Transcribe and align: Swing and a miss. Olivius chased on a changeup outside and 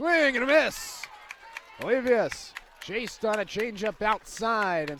Swing 0.00 0.34
and 0.34 0.44
a 0.44 0.46
miss. 0.46 1.02
Olivius 1.82 2.54
chased 2.80 3.22
on 3.26 3.38
a 3.38 3.44
changeup 3.44 4.00
outside 4.00 4.88
and 4.88 4.98